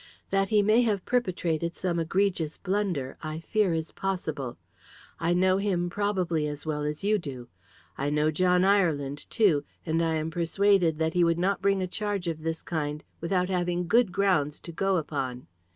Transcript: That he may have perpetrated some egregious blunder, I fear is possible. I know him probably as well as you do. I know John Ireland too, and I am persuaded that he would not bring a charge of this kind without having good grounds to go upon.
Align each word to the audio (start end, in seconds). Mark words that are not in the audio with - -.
That 0.31 0.49
he 0.49 0.63
may 0.63 0.81
have 0.81 1.05
perpetrated 1.05 1.75
some 1.75 1.99
egregious 1.99 2.57
blunder, 2.57 3.17
I 3.21 3.39
fear 3.39 3.71
is 3.71 3.91
possible. 3.91 4.57
I 5.19 5.35
know 5.35 5.57
him 5.59 5.91
probably 5.91 6.47
as 6.47 6.65
well 6.65 6.81
as 6.81 7.03
you 7.03 7.19
do. 7.19 7.49
I 7.99 8.09
know 8.09 8.31
John 8.31 8.63
Ireland 8.65 9.29
too, 9.29 9.63
and 9.85 10.01
I 10.01 10.15
am 10.15 10.31
persuaded 10.31 10.97
that 10.97 11.13
he 11.13 11.23
would 11.23 11.37
not 11.37 11.61
bring 11.61 11.83
a 11.83 11.87
charge 11.87 12.25
of 12.27 12.41
this 12.41 12.63
kind 12.63 13.03
without 13.19 13.49
having 13.49 13.87
good 13.87 14.11
grounds 14.11 14.59
to 14.61 14.71
go 14.71 14.97
upon. 14.97 15.45